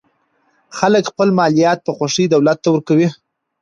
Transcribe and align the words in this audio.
خلک 0.77 1.03
خپل 1.11 1.27
مالیات 1.39 1.79
په 1.83 1.91
خوښۍ 1.97 2.25
دولت 2.29 2.57
ته 2.63 2.69
ورکوي. 2.71 3.07